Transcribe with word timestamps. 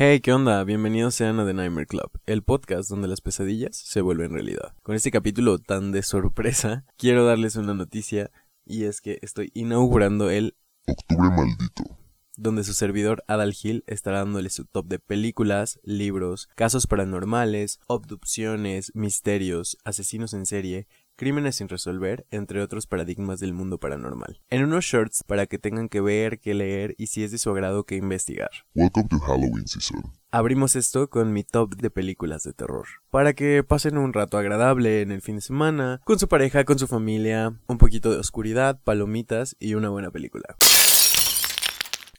Hey, 0.00 0.20
¿qué 0.20 0.32
onda? 0.32 0.62
Bienvenidos 0.62 1.16
sean 1.16 1.40
a 1.40 1.44
The 1.44 1.54
Nightmare 1.54 1.88
Club, 1.88 2.20
el 2.24 2.44
podcast 2.44 2.88
donde 2.88 3.08
las 3.08 3.20
pesadillas 3.20 3.76
se 3.76 4.00
vuelven 4.00 4.30
realidad. 4.30 4.76
Con 4.84 4.94
este 4.94 5.10
capítulo 5.10 5.58
tan 5.58 5.90
de 5.90 6.04
sorpresa, 6.04 6.84
quiero 6.96 7.24
darles 7.24 7.56
una 7.56 7.74
noticia 7.74 8.30
y 8.64 8.84
es 8.84 9.00
que 9.00 9.18
estoy 9.22 9.50
inaugurando 9.54 10.30
el 10.30 10.54
Octubre 10.86 11.30
Maldito. 11.30 11.82
donde 12.36 12.62
su 12.62 12.74
servidor 12.74 13.24
Adal 13.26 13.56
Hill 13.60 13.82
estará 13.88 14.18
dándole 14.18 14.50
su 14.50 14.66
top 14.66 14.86
de 14.86 15.00
películas, 15.00 15.80
libros, 15.82 16.48
casos 16.54 16.86
paranormales, 16.86 17.80
abducciones, 17.88 18.92
misterios, 18.94 19.78
asesinos 19.82 20.32
en 20.32 20.46
serie, 20.46 20.86
crímenes 21.18 21.56
sin 21.56 21.68
resolver, 21.68 22.26
entre 22.30 22.62
otros 22.62 22.86
paradigmas 22.86 23.40
del 23.40 23.52
mundo 23.52 23.78
paranormal. 23.78 24.40
En 24.50 24.62
unos 24.62 24.84
shorts 24.84 25.24
para 25.24 25.46
que 25.46 25.58
tengan 25.58 25.88
que 25.88 26.00
ver, 26.00 26.38
que 26.38 26.54
leer 26.54 26.94
y 26.96 27.08
si 27.08 27.24
es 27.24 27.32
de 27.32 27.38
su 27.38 27.50
agrado 27.50 27.82
que 27.84 27.96
investigar. 27.96 28.50
Welcome 28.74 29.08
to 29.08 29.18
Halloween 29.18 29.66
season. 29.66 30.12
Abrimos 30.30 30.76
esto 30.76 31.10
con 31.10 31.32
mi 31.32 31.42
top 31.42 31.74
de 31.74 31.90
películas 31.90 32.44
de 32.44 32.52
terror, 32.52 32.86
para 33.10 33.32
que 33.32 33.64
pasen 33.64 33.98
un 33.98 34.12
rato 34.12 34.38
agradable 34.38 35.00
en 35.00 35.10
el 35.10 35.20
fin 35.20 35.36
de 35.36 35.42
semana, 35.42 36.00
con 36.04 36.18
su 36.20 36.28
pareja, 36.28 36.64
con 36.64 36.78
su 36.78 36.86
familia, 36.86 37.58
un 37.66 37.78
poquito 37.78 38.12
de 38.12 38.18
oscuridad, 38.18 38.78
palomitas 38.84 39.56
y 39.58 39.74
una 39.74 39.88
buena 39.88 40.12
película. 40.12 40.56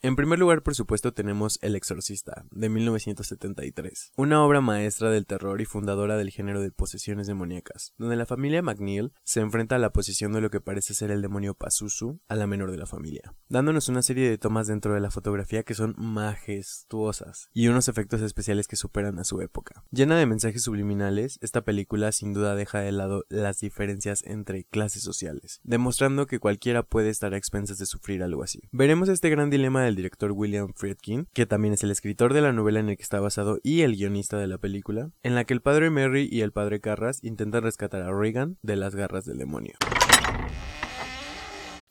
En 0.01 0.15
primer 0.15 0.39
lugar, 0.39 0.63
por 0.63 0.75
supuesto, 0.75 1.11
tenemos 1.11 1.59
El 1.61 1.75
Exorcista, 1.75 2.45
de 2.51 2.69
1973, 2.69 4.13
una 4.15 4.41
obra 4.45 4.61
maestra 4.61 5.11
del 5.11 5.25
terror 5.25 5.59
y 5.59 5.65
fundadora 5.65 6.15
del 6.15 6.29
género 6.29 6.61
de 6.61 6.71
posesiones 6.71 7.27
demoníacas, 7.27 7.93
donde 7.97 8.15
la 8.15 8.25
familia 8.25 8.61
McNeil 8.61 9.11
se 9.25 9.41
enfrenta 9.41 9.75
a 9.75 9.79
la 9.79 9.91
posesión 9.91 10.31
de 10.31 10.39
lo 10.39 10.49
que 10.51 10.61
parece 10.61 10.93
ser 10.93 11.11
el 11.11 11.21
demonio 11.21 11.53
Pazuzu 11.53 12.21
a 12.29 12.35
la 12.35 12.47
menor 12.47 12.71
de 12.71 12.77
la 12.77 12.85
familia, 12.85 13.35
dándonos 13.49 13.89
una 13.89 14.01
serie 14.01 14.29
de 14.29 14.37
tomas 14.37 14.67
dentro 14.67 14.93
de 14.93 15.01
la 15.01 15.11
fotografía 15.11 15.63
que 15.63 15.73
son 15.73 15.95
majestuosas 15.97 17.49
y 17.51 17.67
unos 17.67 17.89
efectos 17.89 18.21
especiales 18.21 18.69
que 18.69 18.77
superan 18.77 19.19
a 19.19 19.25
su 19.25 19.41
época. 19.41 19.83
Llena 19.91 20.17
de 20.17 20.25
mensajes 20.25 20.63
subliminales, 20.63 21.39
esta 21.41 21.65
película 21.65 22.13
sin 22.13 22.31
duda 22.31 22.55
deja 22.55 22.79
de 22.79 22.93
lado 22.93 23.25
las 23.27 23.59
diferencias 23.59 24.23
entre 24.23 24.63
clases 24.63 25.03
sociales, 25.03 25.59
demostrando 25.63 26.25
que 26.25 26.39
cualquiera 26.39 26.83
puede 26.83 27.09
estar 27.09 27.33
a 27.33 27.37
expensas 27.37 27.79
de 27.79 27.85
sufrir 27.85 28.23
algo 28.23 28.43
así. 28.43 28.61
Veremos 28.71 29.09
este 29.09 29.29
gran 29.29 29.49
dilema 29.49 29.88
del 29.89 29.95
director 29.95 30.31
William 30.31 30.71
Friedkin, 30.75 31.27
que 31.33 31.45
también 31.45 31.73
es 31.73 31.83
el 31.83 31.91
escritor 31.91 32.33
de 32.33 32.41
la 32.41 32.53
novela 32.53 32.79
en 32.79 32.89
el 32.89 32.95
que 32.97 33.03
está 33.03 33.19
basado 33.19 33.59
y 33.63 33.81
el 33.81 33.95
guionista 33.95 34.37
de 34.37 34.47
la 34.47 34.59
película, 34.59 35.09
en 35.23 35.35
la 35.35 35.45
que 35.45 35.53
el 35.53 35.61
padre 35.61 35.89
Mary 35.89 36.29
y 36.31 36.41
el 36.41 36.51
padre 36.51 36.79
Carras 36.79 37.23
intentan 37.23 37.63
rescatar 37.63 38.03
a 38.03 38.13
Reagan 38.13 38.57
de 38.61 38.75
las 38.75 38.95
garras 38.95 39.25
del 39.25 39.39
demonio. 39.39 39.73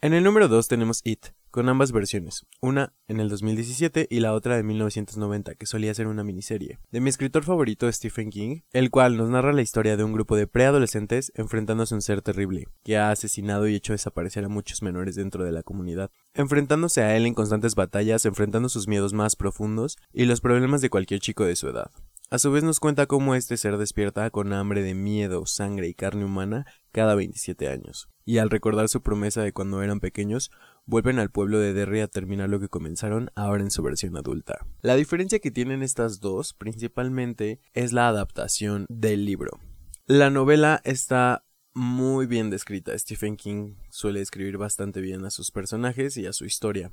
En 0.00 0.14
el 0.14 0.22
número 0.22 0.46
2 0.46 0.68
tenemos 0.68 1.00
It, 1.02 1.26
con 1.50 1.68
ambas 1.68 1.92
versiones, 1.92 2.46
una 2.60 2.94
en 3.06 3.20
el 3.20 3.28
2017 3.28 4.06
y 4.10 4.20
la 4.20 4.34
otra 4.34 4.56
de 4.56 4.62
1990, 4.62 5.54
que 5.54 5.66
solía 5.66 5.94
ser 5.94 6.06
una 6.06 6.24
miniserie, 6.24 6.78
de 6.90 7.00
mi 7.00 7.10
escritor 7.10 7.44
favorito 7.44 7.90
Stephen 7.90 8.30
King, 8.30 8.60
el 8.72 8.90
cual 8.90 9.16
nos 9.16 9.30
narra 9.30 9.52
la 9.52 9.62
historia 9.62 9.96
de 9.96 10.04
un 10.04 10.12
grupo 10.12 10.36
de 10.36 10.46
preadolescentes 10.46 11.32
enfrentándose 11.34 11.94
a 11.94 11.96
un 11.96 12.02
ser 12.02 12.22
terrible, 12.22 12.68
que 12.84 12.96
ha 12.96 13.10
asesinado 13.10 13.68
y 13.68 13.74
hecho 13.74 13.92
desaparecer 13.92 14.44
a 14.44 14.48
muchos 14.48 14.82
menores 14.82 15.16
dentro 15.16 15.44
de 15.44 15.52
la 15.52 15.62
comunidad, 15.62 16.10
enfrentándose 16.34 17.02
a 17.02 17.16
él 17.16 17.26
en 17.26 17.34
constantes 17.34 17.74
batallas, 17.74 18.26
enfrentando 18.26 18.68
sus 18.68 18.88
miedos 18.88 19.12
más 19.12 19.36
profundos 19.36 19.96
y 20.12 20.24
los 20.24 20.40
problemas 20.40 20.80
de 20.80 20.90
cualquier 20.90 21.20
chico 21.20 21.44
de 21.44 21.56
su 21.56 21.68
edad. 21.68 21.90
A 22.30 22.38
su 22.38 22.52
vez 22.52 22.62
nos 22.62 22.78
cuenta 22.78 23.06
cómo 23.06 23.34
este 23.34 23.56
ser 23.56 23.78
despierta 23.78 24.28
con 24.28 24.52
hambre 24.52 24.82
de 24.82 24.92
miedo, 24.92 25.46
sangre 25.46 25.88
y 25.88 25.94
carne 25.94 26.26
humana 26.26 26.66
cada 26.92 27.14
27 27.14 27.68
años. 27.68 28.10
Y 28.26 28.36
al 28.36 28.50
recordar 28.50 28.90
su 28.90 29.00
promesa 29.00 29.40
de 29.40 29.54
cuando 29.54 29.82
eran 29.82 30.00
pequeños, 30.00 30.50
vuelven 30.88 31.18
al 31.18 31.30
pueblo 31.30 31.58
de 31.58 31.74
Derry 31.74 32.00
a 32.00 32.08
terminar 32.08 32.48
lo 32.48 32.58
que 32.58 32.70
comenzaron 32.70 33.30
ahora 33.34 33.62
en 33.62 33.70
su 33.70 33.82
versión 33.82 34.16
adulta. 34.16 34.66
La 34.80 34.96
diferencia 34.96 35.38
que 35.38 35.50
tienen 35.50 35.82
estas 35.82 36.20
dos 36.20 36.54
principalmente 36.54 37.60
es 37.74 37.92
la 37.92 38.08
adaptación 38.08 38.86
del 38.88 39.26
libro. 39.26 39.60
La 40.06 40.30
novela 40.30 40.80
está 40.84 41.44
muy 41.74 42.26
bien 42.26 42.48
descrita. 42.48 42.98
Stephen 42.98 43.36
King 43.36 43.74
suele 43.90 44.22
escribir 44.22 44.56
bastante 44.56 45.02
bien 45.02 45.26
a 45.26 45.30
sus 45.30 45.50
personajes 45.50 46.16
y 46.16 46.24
a 46.24 46.32
su 46.32 46.46
historia. 46.46 46.90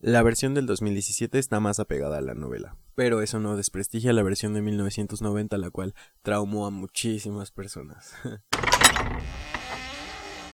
La 0.00 0.22
versión 0.24 0.54
del 0.54 0.66
2017 0.66 1.38
está 1.38 1.60
más 1.60 1.78
apegada 1.78 2.18
a 2.18 2.20
la 2.20 2.34
novela, 2.34 2.76
pero 2.96 3.22
eso 3.22 3.38
no 3.38 3.56
desprestigia 3.56 4.12
la 4.12 4.22
versión 4.24 4.52
de 4.54 4.62
1990, 4.62 5.58
la 5.58 5.70
cual 5.70 5.94
traumó 6.22 6.66
a 6.66 6.70
muchísimas 6.70 7.52
personas. 7.52 8.14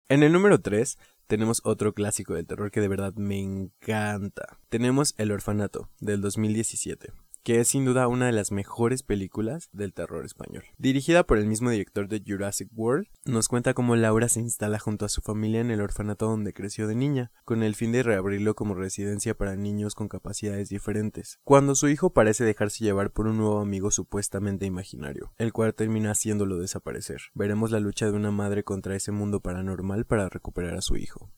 en 0.08 0.22
el 0.22 0.32
número 0.32 0.60
3 0.60 0.98
tenemos 1.34 1.62
otro 1.64 1.94
clásico 1.94 2.34
del 2.34 2.46
terror 2.46 2.70
que 2.70 2.80
de 2.80 2.86
verdad 2.86 3.12
me 3.16 3.40
encanta. 3.40 4.60
Tenemos 4.68 5.16
El 5.18 5.32
Orfanato, 5.32 5.88
del 5.98 6.20
2017 6.20 7.23
que 7.44 7.60
es 7.60 7.68
sin 7.68 7.84
duda 7.84 8.08
una 8.08 8.26
de 8.26 8.32
las 8.32 8.50
mejores 8.52 9.02
películas 9.02 9.68
del 9.72 9.92
terror 9.92 10.24
español. 10.24 10.64
Dirigida 10.78 11.24
por 11.24 11.36
el 11.36 11.46
mismo 11.46 11.70
director 11.70 12.08
de 12.08 12.22
Jurassic 12.26 12.70
World, 12.74 13.06
nos 13.26 13.48
cuenta 13.48 13.74
cómo 13.74 13.96
Laura 13.96 14.30
se 14.30 14.40
instala 14.40 14.78
junto 14.78 15.04
a 15.04 15.10
su 15.10 15.20
familia 15.20 15.60
en 15.60 15.70
el 15.70 15.82
orfanato 15.82 16.26
donde 16.26 16.54
creció 16.54 16.88
de 16.88 16.94
niña, 16.94 17.32
con 17.44 17.62
el 17.62 17.74
fin 17.74 17.92
de 17.92 18.02
reabrirlo 18.02 18.54
como 18.54 18.74
residencia 18.74 19.36
para 19.36 19.56
niños 19.56 19.94
con 19.94 20.08
capacidades 20.08 20.70
diferentes, 20.70 21.38
cuando 21.44 21.74
su 21.74 21.88
hijo 21.88 22.14
parece 22.14 22.44
dejarse 22.44 22.82
llevar 22.82 23.10
por 23.10 23.26
un 23.26 23.36
nuevo 23.36 23.60
amigo 23.60 23.90
supuestamente 23.90 24.64
imaginario, 24.64 25.32
el 25.36 25.52
cual 25.52 25.74
termina 25.74 26.12
haciéndolo 26.12 26.58
desaparecer. 26.58 27.20
Veremos 27.34 27.70
la 27.70 27.80
lucha 27.80 28.06
de 28.06 28.12
una 28.12 28.30
madre 28.30 28.64
contra 28.64 28.96
ese 28.96 29.12
mundo 29.12 29.40
paranormal 29.40 30.06
para 30.06 30.30
recuperar 30.30 30.76
a 30.76 30.80
su 30.80 30.96
hijo. 30.96 31.30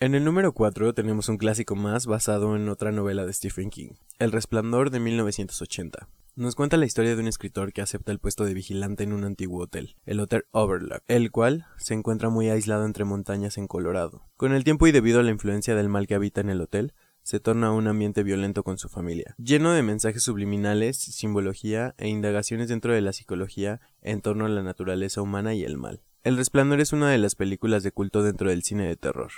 En 0.00 0.16
el 0.16 0.24
número 0.24 0.52
4 0.52 0.92
tenemos 0.92 1.28
un 1.28 1.38
clásico 1.38 1.76
más 1.76 2.06
basado 2.06 2.56
en 2.56 2.68
otra 2.68 2.90
novela 2.90 3.24
de 3.24 3.32
Stephen 3.32 3.70
King, 3.70 3.92
El 4.18 4.32
Resplandor 4.32 4.90
de 4.90 4.98
1980. 4.98 6.08
Nos 6.34 6.56
cuenta 6.56 6.76
la 6.76 6.84
historia 6.84 7.14
de 7.14 7.22
un 7.22 7.28
escritor 7.28 7.72
que 7.72 7.80
acepta 7.80 8.10
el 8.10 8.18
puesto 8.18 8.44
de 8.44 8.54
vigilante 8.54 9.04
en 9.04 9.12
un 9.12 9.22
antiguo 9.22 9.62
hotel, 9.62 9.94
el 10.04 10.18
Hotel 10.18 10.46
Overlook, 10.50 11.04
el 11.06 11.30
cual 11.30 11.66
se 11.78 11.94
encuentra 11.94 12.28
muy 12.28 12.50
aislado 12.50 12.84
entre 12.86 13.04
montañas 13.04 13.56
en 13.56 13.68
Colorado. 13.68 14.28
Con 14.36 14.52
el 14.52 14.64
tiempo 14.64 14.88
y 14.88 14.92
debido 14.92 15.20
a 15.20 15.22
la 15.22 15.30
influencia 15.30 15.76
del 15.76 15.88
mal 15.88 16.08
que 16.08 16.16
habita 16.16 16.40
en 16.40 16.50
el 16.50 16.60
hotel, 16.60 16.92
se 17.22 17.38
torna 17.38 17.70
un 17.70 17.86
ambiente 17.86 18.24
violento 18.24 18.64
con 18.64 18.78
su 18.78 18.88
familia, 18.88 19.36
lleno 19.38 19.72
de 19.72 19.84
mensajes 19.84 20.24
subliminales, 20.24 20.98
simbología 20.98 21.94
e 21.98 22.08
indagaciones 22.08 22.68
dentro 22.68 22.92
de 22.92 23.00
la 23.00 23.12
psicología 23.12 23.80
en 24.02 24.22
torno 24.22 24.44
a 24.44 24.48
la 24.48 24.64
naturaleza 24.64 25.22
humana 25.22 25.54
y 25.54 25.62
el 25.62 25.78
mal. 25.78 26.02
El 26.24 26.36
Resplandor 26.36 26.80
es 26.80 26.92
una 26.92 27.10
de 27.10 27.18
las 27.18 27.36
películas 27.36 27.82
de 27.82 27.92
culto 27.92 28.22
dentro 28.22 28.48
del 28.50 28.62
cine 28.62 28.88
de 28.88 28.96
terror. 28.96 29.30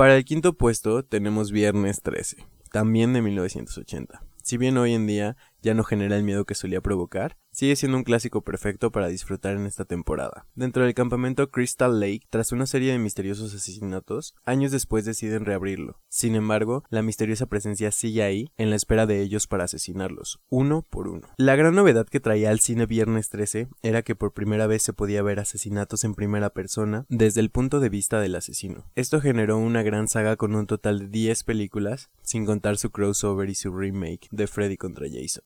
Para 0.00 0.16
el 0.16 0.24
quinto 0.24 0.54
puesto 0.54 1.04
tenemos 1.04 1.52
Viernes 1.52 2.00
13, 2.00 2.46
también 2.72 3.12
de 3.12 3.20
1980. 3.20 4.24
Si 4.42 4.56
bien 4.56 4.78
hoy 4.78 4.94
en 4.94 5.06
día 5.06 5.36
ya 5.60 5.74
no 5.74 5.84
genera 5.84 6.16
el 6.16 6.22
miedo 6.22 6.46
que 6.46 6.54
solía 6.54 6.80
provocar, 6.80 7.36
sigue 7.52 7.76
siendo 7.76 7.98
un 7.98 8.04
clásico 8.04 8.42
perfecto 8.42 8.90
para 8.90 9.08
disfrutar 9.08 9.56
en 9.56 9.66
esta 9.66 9.84
temporada. 9.84 10.46
Dentro 10.54 10.84
del 10.84 10.94
campamento 10.94 11.50
Crystal 11.50 11.98
Lake, 11.98 12.22
tras 12.30 12.52
una 12.52 12.66
serie 12.66 12.92
de 12.92 12.98
misteriosos 12.98 13.54
asesinatos, 13.54 14.34
años 14.44 14.72
después 14.72 15.04
deciden 15.04 15.44
reabrirlo. 15.44 16.00
Sin 16.08 16.34
embargo, 16.34 16.84
la 16.90 17.02
misteriosa 17.02 17.46
presencia 17.46 17.90
sigue 17.90 18.22
ahí, 18.22 18.52
en 18.56 18.70
la 18.70 18.76
espera 18.76 19.06
de 19.06 19.20
ellos 19.20 19.46
para 19.46 19.64
asesinarlos, 19.64 20.40
uno 20.48 20.82
por 20.82 21.08
uno. 21.08 21.28
La 21.36 21.56
gran 21.56 21.74
novedad 21.74 22.06
que 22.06 22.20
traía 22.20 22.50
al 22.50 22.60
cine 22.60 22.86
Viernes 22.86 23.28
13 23.28 23.68
era 23.82 24.02
que 24.02 24.14
por 24.14 24.32
primera 24.32 24.66
vez 24.66 24.82
se 24.82 24.92
podía 24.92 25.22
ver 25.22 25.40
asesinatos 25.40 26.04
en 26.04 26.14
primera 26.14 26.50
persona 26.50 27.06
desde 27.08 27.40
el 27.40 27.50
punto 27.50 27.80
de 27.80 27.88
vista 27.88 28.20
del 28.20 28.34
asesino. 28.34 28.84
Esto 28.94 29.20
generó 29.20 29.58
una 29.58 29.82
gran 29.82 30.08
saga 30.08 30.36
con 30.36 30.54
un 30.54 30.66
total 30.66 30.98
de 30.98 31.08
10 31.08 31.44
películas, 31.44 32.10
sin 32.22 32.46
contar 32.46 32.76
su 32.76 32.90
crossover 32.90 33.48
y 33.48 33.54
su 33.54 33.72
remake 33.72 34.28
de 34.30 34.46
Freddy 34.46 34.76
contra 34.76 35.06
Jason. 35.08 35.42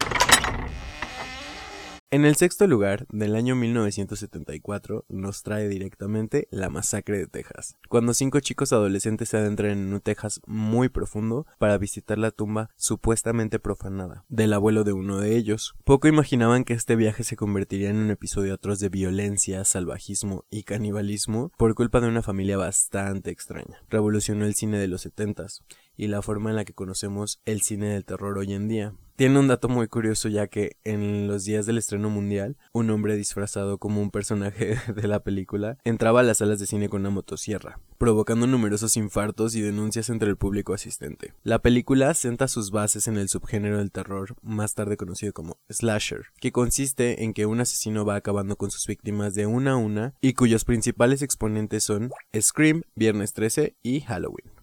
En 2.15 2.25
el 2.25 2.37
sexto 2.37 2.69
lugar, 2.69 3.09
del 3.11 3.35
año 3.35 3.57
1974, 3.57 5.05
nos 5.09 5.43
trae 5.43 5.67
directamente 5.69 6.47
La 6.53 6.71
Masacre 6.71 7.19
de 7.19 7.27
Texas, 7.27 7.77
cuando 7.89 8.15
cinco 8.15 8.39
chicos 8.39 8.73
adolescentes 8.73 9.31
se 9.31 9.39
adentran 9.39 9.73
en 9.73 9.93
un 9.93 10.01
Texas 10.01 10.41
muy 10.47 10.89
profundo 10.89 11.45
para 11.59 11.77
visitar 11.77 12.17
la 12.19 12.31
tumba 12.31 12.71
supuestamente 12.77 13.59
profanada 13.59 14.25
del 14.29 14.53
abuelo 14.53 14.85
de 14.85 14.93
uno 14.93 15.19
de 15.19 15.35
ellos. 15.37 15.75
Poco 15.83 16.07
imaginaban 16.07 16.63
que 16.63 16.75
este 16.75 16.95
viaje 16.95 17.25
se 17.25 17.35
convertiría 17.35 17.91
en 17.91 17.97
un 17.97 18.13
episodio 18.13 18.55
atroz 18.55 18.79
de 18.79 18.91
violencia, 18.91 19.65
salvajismo 19.65 20.45
y 20.51 20.63
canibalismo 20.63 21.51
por 21.59 21.75
culpa 21.75 22.01
de 22.01 22.07
una 22.07 22.23
familia 22.23 22.57
bastante 22.57 23.33
extraña. 23.33 23.83
Revolucionó 23.91 24.45
el 24.45 24.55
cine 24.55 24.79
de 24.79 24.87
los 24.87 25.01
setentas 25.01 25.65
y 25.97 26.07
la 26.07 26.23
forma 26.23 26.51
en 26.51 26.57
la 26.57 26.65
que 26.65 26.75
conocemos 26.75 27.41
el 27.45 27.63
cine 27.63 27.89
del 27.89 28.05
terror 28.05 28.39
hoy 28.39 28.53
en 28.53 28.69
día. 28.69 28.95
Tiene 29.17 29.39
un 29.39 29.47
dato 29.47 29.69
muy 29.69 29.87
curioso 29.87 30.29
ya 30.29 30.49
que 30.49 30.77
en 30.83 31.29
los 31.29 31.45
días 31.45 31.67
del 31.67 31.79
estreno 31.79 32.11
mundial, 32.11 32.57
un 32.73 32.91
hombre 32.91 33.15
disfrazado 33.15 33.79
como 33.79 34.03
un 34.03 34.11
personaje 34.11 34.77
de 34.93 35.07
la 35.07 35.23
película 35.23 35.79
entraba 35.85 36.19
a 36.19 36.23
las 36.25 36.39
salas 36.39 36.59
de 36.59 36.67
cine 36.67 36.89
con 36.89 37.03
una 37.03 37.11
motosierra, 37.11 37.79
provocando 37.97 38.49
numerosos 38.49 38.97
infartos 38.97 39.55
y 39.55 39.61
denuncias 39.61 40.11
entre 40.11 40.31
el 40.31 40.37
público 40.37 40.75
asistente. 40.75 41.33
La 41.45 41.61
película 41.61 42.13
senta 42.15 42.49
sus 42.49 42.73
bases 42.73 43.07
en 43.07 43.17
el 43.17 43.29
subgénero 43.29 43.79
del 43.79 43.93
terror, 43.93 44.35
más 44.43 44.75
tarde 44.75 44.97
conocido 44.97 45.33
como 45.33 45.59
slasher, 45.71 46.27
que 46.41 46.51
consiste 46.51 47.23
en 47.23 47.35
que 47.35 47.47
un 47.47 47.61
asesino 47.61 48.05
va 48.05 48.17
acabando 48.17 48.57
con 48.57 48.73
sus 48.73 48.85
víctimas 48.85 49.37
de 49.37 49.47
una 49.47 49.73
a 49.73 49.77
una 49.77 50.15
y 50.21 50.33
cuyos 50.33 50.65
principales 50.65 51.23
exponentes 51.23 51.85
son 51.85 52.11
Scream, 52.37 52.83
Viernes 52.97 53.33
13 53.33 53.77
y 53.81 54.01
Halloween. 54.01 54.54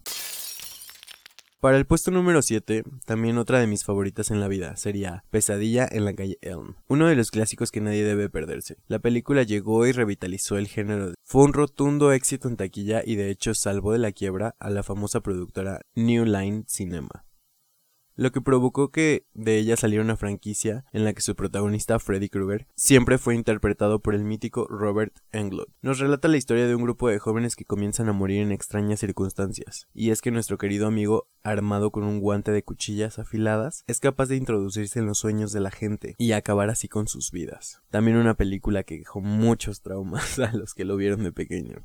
Para 1.62 1.76
el 1.76 1.86
puesto 1.86 2.10
número 2.10 2.42
7, 2.42 2.82
también 3.06 3.38
otra 3.38 3.60
de 3.60 3.68
mis 3.68 3.84
favoritas 3.84 4.32
en 4.32 4.40
la 4.40 4.48
vida 4.48 4.74
sería 4.74 5.22
Pesadilla 5.30 5.88
en 5.88 6.04
la 6.04 6.12
calle 6.12 6.36
Elm, 6.40 6.74
uno 6.88 7.06
de 7.06 7.14
los 7.14 7.30
clásicos 7.30 7.70
que 7.70 7.80
nadie 7.80 8.02
debe 8.02 8.28
perderse. 8.28 8.78
La 8.88 8.98
película 8.98 9.44
llegó 9.44 9.86
y 9.86 9.92
revitalizó 9.92 10.58
el 10.58 10.66
género. 10.66 11.14
Fue 11.22 11.44
un 11.44 11.52
rotundo 11.52 12.10
éxito 12.10 12.48
en 12.48 12.56
taquilla 12.56 13.02
y 13.06 13.14
de 13.14 13.30
hecho 13.30 13.54
salvó 13.54 13.92
de 13.92 14.00
la 14.00 14.10
quiebra 14.10 14.56
a 14.58 14.70
la 14.70 14.82
famosa 14.82 15.20
productora 15.20 15.82
New 15.94 16.24
Line 16.24 16.64
Cinema 16.66 17.26
lo 18.16 18.32
que 18.32 18.40
provocó 18.40 18.90
que 18.90 19.26
de 19.34 19.58
ella 19.58 19.76
saliera 19.76 20.04
una 20.04 20.16
franquicia 20.16 20.84
en 20.92 21.04
la 21.04 21.12
que 21.12 21.22
su 21.22 21.34
protagonista 21.34 21.98
Freddy 21.98 22.28
Krueger 22.28 22.66
siempre 22.74 23.18
fue 23.18 23.34
interpretado 23.34 24.00
por 24.00 24.14
el 24.14 24.24
mítico 24.24 24.66
Robert 24.68 25.14
Englund. 25.32 25.68
Nos 25.80 25.98
relata 25.98 26.28
la 26.28 26.36
historia 26.36 26.66
de 26.66 26.74
un 26.74 26.82
grupo 26.82 27.08
de 27.08 27.18
jóvenes 27.18 27.56
que 27.56 27.64
comienzan 27.64 28.08
a 28.08 28.12
morir 28.12 28.42
en 28.42 28.52
extrañas 28.52 29.00
circunstancias, 29.00 29.88
y 29.94 30.10
es 30.10 30.20
que 30.20 30.30
nuestro 30.30 30.58
querido 30.58 30.86
amigo, 30.86 31.28
armado 31.42 31.90
con 31.90 32.04
un 32.04 32.20
guante 32.20 32.52
de 32.52 32.62
cuchillas 32.62 33.18
afiladas, 33.18 33.84
es 33.86 34.00
capaz 34.00 34.26
de 34.26 34.36
introducirse 34.36 34.98
en 34.98 35.06
los 35.06 35.18
sueños 35.18 35.52
de 35.52 35.60
la 35.60 35.70
gente 35.70 36.14
y 36.18 36.32
acabar 36.32 36.70
así 36.70 36.88
con 36.88 37.08
sus 37.08 37.30
vidas. 37.30 37.82
También 37.90 38.16
una 38.16 38.34
película 38.34 38.82
que 38.82 38.98
dejó 38.98 39.20
muchos 39.20 39.82
traumas 39.82 40.38
a 40.38 40.52
los 40.52 40.74
que 40.74 40.84
lo 40.84 40.96
vieron 40.96 41.24
de 41.24 41.32
pequeño. 41.32 41.84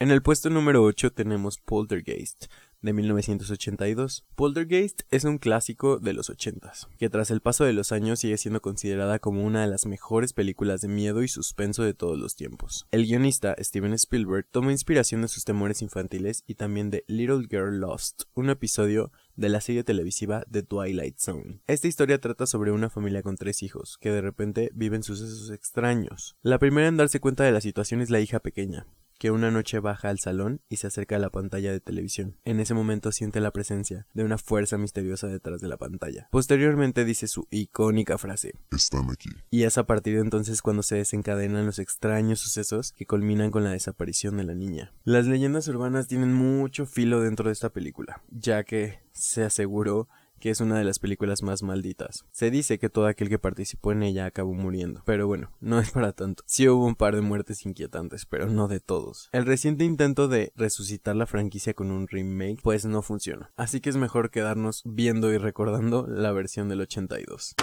En 0.00 0.12
el 0.12 0.22
puesto 0.22 0.48
número 0.48 0.84
8 0.84 1.12
tenemos 1.12 1.58
Poltergeist, 1.58 2.46
de 2.80 2.92
1982. 2.92 4.24
Poltergeist 4.34 5.02
es 5.10 5.24
un 5.24 5.38
clásico 5.38 5.98
de 5.98 6.12
los 6.12 6.30
80s, 6.30 6.88
que 6.98 7.10
tras 7.10 7.30
el 7.30 7.40
paso 7.40 7.64
de 7.64 7.72
los 7.72 7.92
años 7.92 8.20
sigue 8.20 8.38
siendo 8.38 8.62
considerada 8.62 9.18
como 9.18 9.44
una 9.44 9.62
de 9.62 9.66
las 9.66 9.86
mejores 9.86 10.32
películas 10.32 10.80
de 10.80 10.88
miedo 10.88 11.22
y 11.22 11.28
suspenso 11.28 11.82
de 11.82 11.94
todos 11.94 12.18
los 12.18 12.36
tiempos. 12.36 12.86
El 12.90 13.06
guionista 13.06 13.56
Steven 13.58 13.92
Spielberg 13.94 14.46
tomó 14.50 14.70
inspiración 14.70 15.22
de 15.22 15.28
sus 15.28 15.44
temores 15.44 15.82
infantiles 15.82 16.44
y 16.46 16.54
también 16.54 16.90
de 16.90 17.04
Little 17.08 17.46
Girl 17.48 17.80
Lost, 17.80 18.22
un 18.34 18.50
episodio 18.50 19.12
de 19.36 19.48
la 19.48 19.60
serie 19.60 19.84
televisiva 19.84 20.44
The 20.50 20.64
Twilight 20.64 21.18
Zone. 21.18 21.60
Esta 21.66 21.86
historia 21.86 22.20
trata 22.20 22.46
sobre 22.46 22.72
una 22.72 22.90
familia 22.90 23.22
con 23.22 23.36
tres 23.36 23.62
hijos, 23.62 23.96
que 24.00 24.10
de 24.10 24.20
repente 24.20 24.70
viven 24.74 25.04
sucesos 25.04 25.50
extraños. 25.50 26.36
La 26.42 26.58
primera 26.58 26.88
en 26.88 26.96
darse 26.96 27.20
cuenta 27.20 27.44
de 27.44 27.52
la 27.52 27.60
situación 27.60 28.00
es 28.00 28.10
la 28.10 28.20
hija 28.20 28.40
pequeña, 28.40 28.86
que 29.18 29.30
una 29.30 29.50
noche 29.50 29.80
baja 29.80 30.08
al 30.08 30.18
salón 30.18 30.60
y 30.68 30.76
se 30.76 30.86
acerca 30.86 31.16
a 31.16 31.18
la 31.18 31.30
pantalla 31.30 31.72
de 31.72 31.80
televisión. 31.80 32.36
En 32.44 32.60
ese 32.60 32.74
momento 32.74 33.12
siente 33.12 33.40
la 33.40 33.50
presencia 33.50 34.06
de 34.14 34.24
una 34.24 34.38
fuerza 34.38 34.78
misteriosa 34.78 35.26
detrás 35.26 35.60
de 35.60 35.68
la 35.68 35.76
pantalla. 35.76 36.28
Posteriormente 36.30 37.04
dice 37.04 37.26
su 37.26 37.46
icónica 37.50 38.18
frase. 38.18 38.54
Están 38.70 39.10
aquí. 39.10 39.30
Y 39.50 39.64
es 39.64 39.78
a 39.78 39.86
partir 39.86 40.14
de 40.14 40.20
entonces 40.20 40.62
cuando 40.62 40.82
se 40.82 40.96
desencadenan 40.96 41.66
los 41.66 41.78
extraños 41.78 42.40
sucesos 42.40 42.92
que 42.92 43.06
culminan 43.06 43.50
con 43.50 43.64
la 43.64 43.72
desaparición 43.72 44.36
de 44.36 44.44
la 44.44 44.54
niña. 44.54 44.92
Las 45.04 45.26
leyendas 45.26 45.68
urbanas 45.68 46.06
tienen 46.06 46.32
mucho 46.32 46.86
filo 46.86 47.20
dentro 47.20 47.48
de 47.48 47.52
esta 47.52 47.70
película, 47.70 48.22
ya 48.30 48.64
que 48.64 49.00
se 49.12 49.44
aseguró 49.44 50.08
que 50.38 50.50
es 50.50 50.60
una 50.60 50.78
de 50.78 50.84
las 50.84 50.98
películas 50.98 51.42
más 51.42 51.62
malditas. 51.62 52.24
Se 52.30 52.50
dice 52.50 52.78
que 52.78 52.88
todo 52.88 53.06
aquel 53.06 53.28
que 53.28 53.38
participó 53.38 53.92
en 53.92 54.02
ella 54.02 54.26
acabó 54.26 54.54
muriendo, 54.54 55.02
pero 55.04 55.26
bueno, 55.26 55.52
no 55.60 55.80
es 55.80 55.90
para 55.90 56.12
tanto. 56.12 56.42
Sí 56.46 56.68
hubo 56.68 56.86
un 56.86 56.94
par 56.94 57.14
de 57.14 57.22
muertes 57.22 57.66
inquietantes, 57.66 58.26
pero 58.26 58.46
no 58.46 58.68
de 58.68 58.80
todos. 58.80 59.28
El 59.32 59.46
reciente 59.46 59.84
intento 59.84 60.28
de 60.28 60.52
resucitar 60.56 61.16
la 61.16 61.26
franquicia 61.26 61.74
con 61.74 61.90
un 61.90 62.08
remake 62.08 62.60
pues 62.62 62.84
no 62.84 63.02
funciona, 63.02 63.50
así 63.56 63.80
que 63.80 63.90
es 63.90 63.96
mejor 63.96 64.30
quedarnos 64.30 64.82
viendo 64.84 65.32
y 65.32 65.38
recordando 65.38 66.06
la 66.06 66.32
versión 66.32 66.68
del 66.68 66.82
82. 66.82 67.54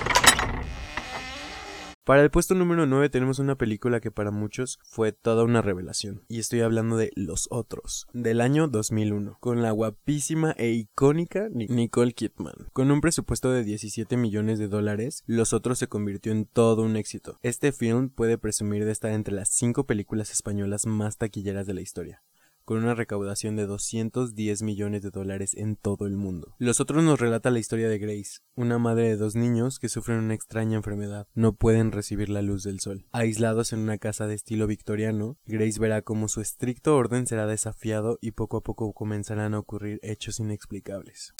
Para 2.06 2.22
el 2.22 2.30
puesto 2.30 2.54
número 2.54 2.86
9 2.86 3.10
tenemos 3.10 3.40
una 3.40 3.56
película 3.56 4.00
que 4.00 4.12
para 4.12 4.30
muchos 4.30 4.78
fue 4.84 5.12
toda 5.12 5.44
una 5.44 5.64
revelación, 5.64 6.24
y 6.28 6.38
estoy 6.38 6.62
hablando 6.62 6.98
de 6.98 7.12
Los 7.16 7.48
Otros, 7.50 8.06
del 8.14 8.42
año 8.42 8.68
2001, 8.68 9.40
con 9.40 9.64
la 9.64 9.72
guapísima 9.72 10.52
e 10.52 10.70
icónica 10.70 11.50
Nicole 11.50 12.14
Kidman. 12.14 12.70
Con 12.74 12.92
un 12.92 13.02
presupuesto 13.02 13.52
de 13.52 13.64
17 13.64 14.18
millones 14.18 14.60
de 14.60 14.68
dólares, 14.68 15.24
Los 15.26 15.52
Otros 15.52 15.80
se 15.80 15.88
convirtió 15.88 16.32
en 16.32 16.46
todo 16.46 16.84
un 16.84 16.96
éxito. 16.96 17.40
Este 17.42 17.72
film 17.72 18.10
puede 18.10 18.38
presumir 18.38 18.86
de 18.86 18.92
estar 18.92 19.12
entre 19.12 19.34
las 19.34 19.50
5 19.50 19.88
películas 19.88 20.30
españolas 20.30 20.86
más 20.86 21.18
taquilleras 21.18 21.66
de 21.66 21.74
la 21.74 21.82
historia 21.82 22.22
con 22.66 22.80
una 22.80 22.96
recaudación 22.96 23.56
de 23.56 23.68
210 23.68 24.64
millones 24.64 25.04
de 25.04 25.12
dólares 25.12 25.54
en 25.54 25.76
todo 25.76 26.08
el 26.08 26.18
mundo. 26.18 26.56
Los 26.58 26.82
otros 26.82 27.04
nos 27.04 27.20
relata 27.20 27.52
la 27.52 27.60
historia 27.60 27.88
de 27.88 28.00
Grace, 28.00 28.40
una 28.56 28.80
madre 28.80 29.10
de 29.10 29.18
dos 29.18 29.36
niños 29.36 29.80
que 29.80 29.88
sufren 29.88 30.18
una 30.18 30.34
extraña 30.34 30.76
enfermedad. 30.76 31.28
No 31.34 31.54
pueden 31.54 31.92
recibir 31.92 32.30
la 32.30 32.42
luz 32.42 32.64
del 32.64 32.80
sol. 32.80 33.06
Aislados 33.12 33.72
en 33.72 33.80
una 33.80 33.98
casa 33.98 34.28
de 34.28 34.36
estilo 34.36 34.68
victoriano, 34.68 35.38
Grace 35.46 35.80
verá 35.80 36.02
cómo 36.02 36.28
su 36.28 36.42
estricto 36.42 36.96
orden 36.96 37.28
será 37.28 37.46
desafiado 37.48 38.18
y 38.20 38.32
poco 38.32 38.58
a 38.58 38.62
poco 38.62 38.92
comenzarán 38.94 39.54
a 39.54 39.60
ocurrir 39.60 40.00
hechos 40.02 40.40
inexplicables. 40.40 41.34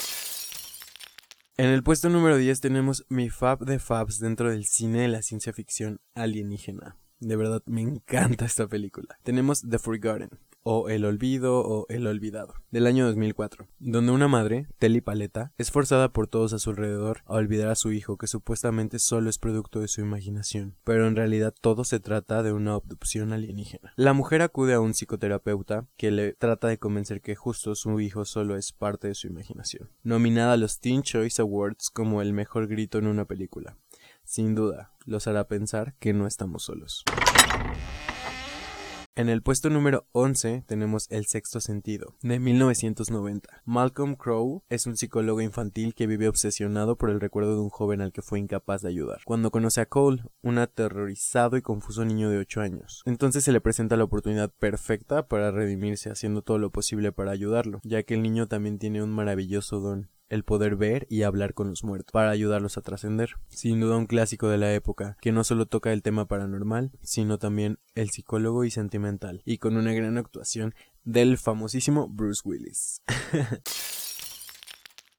En 1.58 1.68
el 1.68 1.84
puesto 1.84 2.10
número 2.10 2.38
10 2.38 2.60
tenemos 2.60 3.06
mi 3.08 3.30
fab 3.30 3.60
de 3.60 3.80
fabs 3.80 4.20
dentro 4.20 4.52
del 4.52 4.66
cine 4.66 5.04
de 5.04 5.08
la 5.08 5.22
ciencia 5.22 5.54
ficción 5.54 6.02
alienígena. 6.14 6.98
De 7.20 7.38
verdad, 7.38 7.64
me 7.66 7.82
encanta 7.82 8.44
esta 8.44 8.68
película. 8.68 9.18
Tenemos 9.24 9.62
The 9.62 9.80
Forgotten, 9.80 10.32
o 10.68 10.90
El 10.90 11.06
Olvido 11.06 11.60
o 11.60 11.86
El 11.90 12.08
Olvidado, 12.08 12.56
del 12.72 12.88
año 12.88 13.06
2004, 13.06 13.68
donde 13.78 14.12
una 14.12 14.28
madre, 14.28 14.68
Telly 14.80 15.00
Paleta, 15.00 15.54
es 15.60 15.70
forzada 15.70 16.12
por 16.12 16.28
todos 16.28 16.54
a 16.54 16.60
su 16.60 16.72
alrededor 16.72 17.22
a 17.26 17.36
olvidar 17.36 17.70
a 17.70 17.76
su 17.76 17.92
hijo 17.92 18.18
que 18.18 18.26
supuestamente 18.26 18.98
solo 18.98 19.30
es 19.30 19.38
producto 19.38 19.80
de 19.80 19.88
su 19.88 20.02
imaginación, 20.02 20.76
pero 20.84 21.08
en 21.08 21.16
realidad 21.16 21.54
todo 21.62 21.84
se 21.84 22.00
trata 22.00 22.42
de 22.42 22.52
una 22.52 22.74
abducción 22.74 23.32
alienígena. 23.32 23.94
La 23.96 24.14
mujer 24.14 24.42
acude 24.42 24.74
a 24.74 24.80
un 24.80 24.96
psicoterapeuta 24.96 25.88
que 25.98 26.10
le 26.10 26.34
trata 26.34 26.68
de 26.68 26.80
convencer 26.80 27.22
que 27.22 27.36
justo 27.36 27.76
su 27.76 28.00
hijo 28.00 28.26
solo 28.26 28.58
es 28.58 28.72
parte 28.72 29.08
de 29.08 29.16
su 29.16 29.28
imaginación. 29.28 29.92
Nominada 30.02 30.54
a 30.54 30.58
los 30.58 30.80
Teen 30.80 31.04
Choice 31.04 31.40
Awards 31.44 31.92
como 31.92 32.24
el 32.24 32.34
mejor 32.34 32.68
grito 32.68 32.98
en 32.98 33.06
una 33.06 33.26
película. 33.26 33.78
Sin 34.24 34.56
duda, 34.56 34.94
los 35.06 35.28
hará 35.28 35.48
pensar 35.48 35.94
que 36.00 36.14
no 36.14 36.26
estamos 36.26 36.64
solos. 36.64 37.04
En 39.18 39.30
el 39.30 39.42
puesto 39.42 39.70
número 39.70 40.10
11 40.12 40.66
tenemos 40.68 41.10
El 41.10 41.26
sexto 41.26 41.62
sentido, 41.62 42.18
de 42.22 42.38
1990. 42.38 43.62
Malcolm 43.64 44.18
Crowe 44.18 44.62
es 44.68 44.88
un 44.88 44.98
psicólogo 44.98 45.40
infantil 45.40 45.96
que 45.96 46.06
vive 46.06 46.28
obsesionado 46.28 46.98
por 46.98 47.10
el 47.10 47.22
recuerdo 47.22 47.56
de 47.56 47.62
un 47.62 47.70
joven 47.70 48.02
al 48.02 48.12
que 48.12 48.22
fue 48.22 48.40
incapaz 48.40 48.82
de 48.82 48.90
ayudar. 48.90 49.22
Cuando 49.24 49.52
conoce 49.52 49.80
a 49.80 49.86
Cole, 49.86 50.24
un 50.42 50.58
aterrorizado 50.58 51.56
y 51.56 51.62
confuso 51.62 52.04
niño 52.04 52.30
de 52.30 52.40
8 52.40 52.60
años, 52.60 53.04
entonces 53.06 53.46
se 53.46 53.54
le 53.54 53.62
presenta 53.62 53.96
la 53.96 54.04
oportunidad 54.04 54.52
perfecta 54.52 55.30
para 55.30 55.50
redimirse 55.50 56.10
haciendo 56.10 56.42
todo 56.42 56.58
lo 56.58 56.72
posible 56.72 57.14
para 57.14 57.32
ayudarlo, 57.32 57.80
ya 57.86 58.04
que 58.04 58.16
el 58.16 58.22
niño 58.22 58.50
también 58.50 58.80
tiene 58.80 59.02
un 59.02 59.12
maravilloso 59.12 59.80
don, 59.80 60.10
el 60.30 60.44
poder 60.44 60.76
ver 60.76 61.08
y 61.10 61.24
hablar 61.24 61.54
con 61.54 61.70
los 61.70 61.84
muertos 61.84 62.12
para 62.12 62.32
ayudarlos 62.32 62.78
a 62.78 62.82
trascender. 62.82 63.36
Sin 63.48 63.80
duda 63.80 63.98
un 63.98 64.08
clásico 64.08 64.48
de 64.50 64.58
la 64.58 64.74
época, 64.74 65.18
que 65.22 65.32
no 65.32 65.44
solo 65.44 65.66
toca 65.66 65.94
el 65.94 66.02
tema 66.02 66.28
paranormal, 66.28 66.92
sino 67.02 67.38
también 67.38 67.80
el 67.94 68.10
psicólogo 68.10 68.64
y 68.64 68.72
sentimental, 68.72 69.42
y 69.46 69.58
con 69.58 69.78
una 69.78 69.94
gran 69.94 70.18
actuación 70.18 70.74
del 71.04 71.38
famosísimo 71.38 72.08
Bruce 72.10 72.42
Willis. 72.44 73.02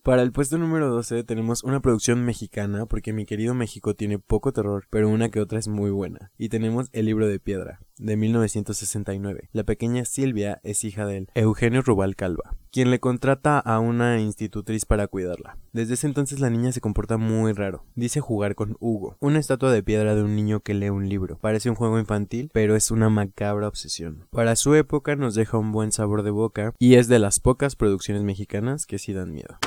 Para 0.07 0.23
el 0.23 0.31
puesto 0.31 0.57
número 0.57 0.89
12 0.89 1.25
tenemos 1.25 1.65
una 1.65 1.81
producción 1.81 2.25
mexicana, 2.25 2.87
porque 2.87 3.13
mi 3.13 3.27
querido 3.27 3.55
México 3.55 3.95
tiene 3.95 4.21
poco 4.21 4.53
terror, 4.53 4.87
pero 4.89 5.09
una 5.09 5.31
que 5.31 5.41
otra 5.41 5.59
es 5.59 5.67
muy 5.67 5.91
buena. 5.91 6.31
Y 6.39 6.49
tenemos 6.49 6.89
El 6.93 7.07
libro 7.07 7.27
de 7.27 7.41
piedra, 7.41 7.81
de 7.99 8.17
1969. 8.17 9.49
La 9.53 9.65
pequeña 9.65 10.05
Silvia 10.05 10.61
es 10.63 10.85
hija 10.85 11.07
del 11.07 11.29
Eugenio 11.35 11.83
Rubal 11.83 12.17
Calva, 12.17 12.57
quien 12.71 12.91
le 12.91 13.01
contrata 13.01 13.59
a 13.59 13.79
una 13.79 14.21
institutriz 14.21 14.85
para 14.85 15.07
cuidarla. 15.07 15.59
Desde 15.73 15.95
ese 15.95 16.07
entonces 16.07 16.41
la 16.41 16.51
niña 16.51 16.73
se 16.73 16.81
comporta 16.81 17.17
muy 17.17 17.53
raro. 17.53 17.85
Dice 17.95 18.21
jugar 18.21 18.55
con 18.55 18.77
Hugo, 18.81 19.17
una 19.21 19.39
estatua 19.39 19.73
de 19.73 19.83
piedra 19.83 20.15
de 20.15 20.23
un 20.23 20.37
niño 20.37 20.61
que 20.61 20.75
lee 20.75 20.91
un 20.91 21.09
libro. 21.09 21.39
Parece 21.41 21.71
un 21.71 21.77
juego 21.77 21.99
infantil, 21.99 22.51
pero 22.53 22.77
es 22.77 22.91
una 22.91 23.09
macabra 23.09 23.69
obsesión. 23.69 24.27
Para 24.31 24.57
su 24.57 24.75
época 24.75 25.17
nos 25.17 25.35
deja 25.35 25.59
un 25.59 25.73
buen 25.73 25.93
sabor 25.93 26.23
de 26.23 26.31
boca 26.31 26.75
y 26.79 26.95
es 26.95 27.09
de 27.09 27.19
las 27.19 27.41
pocas 27.41 27.77
producciones 27.77 28.23
mexicanas 28.23 28.87
que 28.87 28.99
sí 28.99 29.13
dan 29.13 29.33
miedo. 29.33 29.59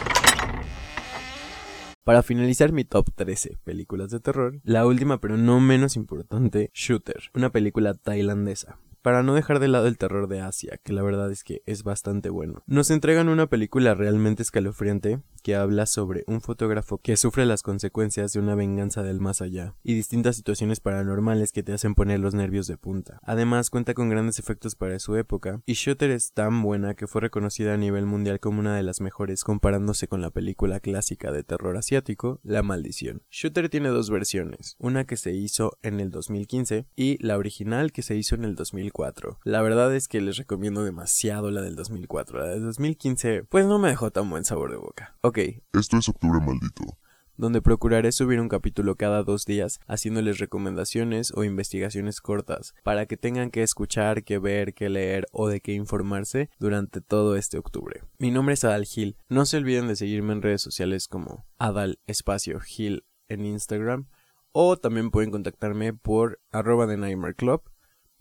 Para 2.09 2.23
finalizar 2.23 2.71
mi 2.71 2.85
top 2.85 3.11
13 3.13 3.59
películas 3.63 4.09
de 4.09 4.19
terror, 4.19 4.59
la 4.63 4.87
última 4.87 5.21
pero 5.21 5.37
no 5.37 5.59
menos 5.59 5.95
importante, 5.95 6.71
Shooter, 6.73 7.29
una 7.35 7.51
película 7.51 7.93
tailandesa 7.93 8.79
para 9.01 9.23
no 9.23 9.33
dejar 9.33 9.59
de 9.59 9.67
lado 9.67 9.87
el 9.87 9.97
terror 9.97 10.27
de 10.27 10.41
Asia, 10.41 10.79
que 10.83 10.93
la 10.93 11.01
verdad 11.01 11.31
es 11.31 11.43
que 11.43 11.61
es 11.65 11.83
bastante 11.83 12.29
bueno. 12.29 12.63
Nos 12.67 12.91
entregan 12.91 13.29
una 13.29 13.47
película 13.47 13.95
realmente 13.95 14.43
escalofriante 14.43 15.21
que 15.41 15.55
habla 15.55 15.85
sobre 15.85 16.23
un 16.27 16.41
fotógrafo 16.41 16.97
que 16.97 17.17
sufre 17.17 17.45
las 17.45 17.63
consecuencias 17.63 18.33
de 18.33 18.39
una 18.39 18.55
venganza 18.55 19.03
del 19.03 19.19
más 19.19 19.41
allá 19.41 19.75
y 19.83 19.93
distintas 19.93 20.35
situaciones 20.35 20.79
paranormales 20.79 21.51
que 21.51 21.63
te 21.63 21.73
hacen 21.73 21.95
poner 21.95 22.19
los 22.19 22.33
nervios 22.33 22.67
de 22.67 22.77
punta. 22.77 23.19
Además 23.23 23.69
cuenta 23.69 23.93
con 23.93 24.09
grandes 24.09 24.39
efectos 24.39 24.75
para 24.75 24.99
su 24.99 25.15
época 25.15 25.61
y 25.65 25.73
Shooter 25.73 26.11
es 26.11 26.33
tan 26.33 26.61
buena 26.61 26.93
que 26.93 27.07
fue 27.07 27.21
reconocida 27.21 27.73
a 27.73 27.77
nivel 27.77 28.05
mundial 28.05 28.39
como 28.39 28.59
una 28.59 28.75
de 28.75 28.83
las 28.83 29.01
mejores 29.01 29.43
comparándose 29.43 30.07
con 30.07 30.21
la 30.21 30.31
película 30.31 30.79
clásica 30.79 31.31
de 31.31 31.43
terror 31.43 31.77
asiático, 31.77 32.39
La 32.43 32.63
Maldición. 32.63 33.23
Shooter 33.29 33.69
tiene 33.69 33.89
dos 33.89 34.09
versiones, 34.09 34.75
una 34.79 35.05
que 35.05 35.17
se 35.17 35.31
hizo 35.31 35.77
en 35.81 35.99
el 35.99 36.11
2015 36.11 36.85
y 36.95 37.17
la 37.25 37.37
original 37.37 37.91
que 37.91 38.01
se 38.01 38.15
hizo 38.15 38.35
en 38.35 38.43
el 38.43 38.55
2000 38.55 38.88
2004. 38.89 39.39
La 39.43 39.61
verdad 39.61 39.95
es 39.95 40.07
que 40.07 40.21
les 40.21 40.37
recomiendo 40.37 40.83
demasiado 40.83 41.51
la 41.51 41.61
del 41.61 41.75
2004. 41.75 42.39
La 42.39 42.47
del 42.47 42.63
2015, 42.63 43.43
pues 43.43 43.65
no 43.65 43.79
me 43.79 43.89
dejó 43.89 44.11
tan 44.11 44.29
buen 44.29 44.45
sabor 44.45 44.71
de 44.71 44.77
boca. 44.77 45.15
Ok, 45.21 45.39
Esto 45.73 45.97
es 45.97 46.09
Octubre 46.09 46.39
Maldito. 46.39 46.97
donde 47.37 47.61
procuraré 47.61 48.11
subir 48.11 48.41
un 48.41 48.49
capítulo 48.49 48.95
cada 48.95 49.23
dos 49.23 49.45
días 49.45 49.79
haciéndoles 49.87 50.39
recomendaciones 50.39 51.31
o 51.33 51.45
investigaciones 51.45 52.19
cortas 52.19 52.73
para 52.83 53.05
que 53.05 53.15
tengan 53.15 53.49
que 53.49 53.63
escuchar, 53.63 54.25
que 54.25 54.39
ver, 54.39 54.73
que 54.73 54.89
leer 54.89 55.25
o 55.31 55.47
de 55.47 55.61
qué 55.61 55.71
informarse 55.71 56.49
durante 56.59 56.99
todo 56.99 57.37
este 57.37 57.57
octubre. 57.57 58.01
Mi 58.17 58.29
nombre 58.31 58.55
es 58.55 58.65
Adal 58.65 58.83
Gil, 58.85 59.15
no 59.29 59.45
se 59.45 59.55
olviden 59.55 59.87
de 59.87 59.95
seguirme 59.95 60.33
en 60.33 60.41
redes 60.41 60.61
sociales 60.61 61.07
como 61.07 61.45
Adal 61.57 61.99
Espacio 62.07 62.59
Gil 62.59 63.05
en 63.29 63.45
Instagram 63.45 64.07
o 64.51 64.75
también 64.75 65.09
pueden 65.09 65.31
contactarme 65.31 65.93
por 65.93 66.41
arroba 66.51 66.87
de 66.87 66.97
Nightmare 66.97 67.35
Club 67.35 67.61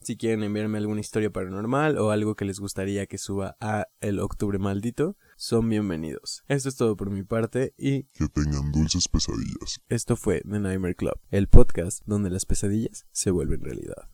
si 0.01 0.17
quieren 0.17 0.43
enviarme 0.43 0.79
alguna 0.79 1.01
historia 1.01 1.31
paranormal 1.31 1.99
o 1.99 2.11
algo 2.11 2.35
que 2.35 2.45
les 2.45 2.61
gustaría 2.61 3.07
que 3.07 3.19
suba 3.19 3.57
a 3.61 3.87
el 4.01 4.21
octubre 4.21 4.59
maldito, 4.59 5.17
son 5.37 5.69
bienvenidos. 5.69 6.45
Esto 6.49 6.69
es 6.69 6.77
todo 6.77 6.97
por 6.97 7.11
mi 7.11 7.23
parte 7.23 7.75
y 7.77 8.05
Que 8.05 8.29
tengan 8.29 8.73
dulces 8.73 9.09
pesadillas. 9.09 9.81
esto 9.89 10.17
fue 10.17 10.43
The 10.43 10.61
Nightmare 10.61 10.95
Club, 10.95 11.19
el 11.31 11.49
podcast 11.49 12.03
donde 12.07 12.31
las 12.31 12.47
pesadillas 12.47 13.07
se 13.13 13.31
vuelven 13.31 13.61
realidad. 13.61 14.07